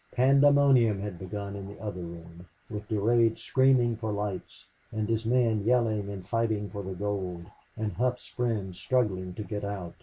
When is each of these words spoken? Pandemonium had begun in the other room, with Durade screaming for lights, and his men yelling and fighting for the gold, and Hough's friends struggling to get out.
Pandemonium 0.13 0.99
had 0.99 1.19
begun 1.19 1.55
in 1.55 1.67
the 1.67 1.77
other 1.79 2.01
room, 2.01 2.47
with 2.71 2.87
Durade 2.89 3.37
screaming 3.37 3.95
for 3.97 4.11
lights, 4.11 4.65
and 4.91 5.07
his 5.07 5.27
men 5.27 5.63
yelling 5.63 6.09
and 6.09 6.27
fighting 6.27 6.71
for 6.71 6.81
the 6.81 6.95
gold, 6.95 7.45
and 7.77 7.93
Hough's 7.93 8.25
friends 8.25 8.79
struggling 8.79 9.35
to 9.35 9.43
get 9.43 9.63
out. 9.63 9.93